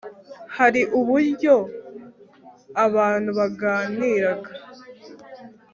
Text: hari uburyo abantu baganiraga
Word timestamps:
hari 0.57 0.81
uburyo 0.99 1.53
abantu 2.85 3.29
baganiraga 3.39 4.51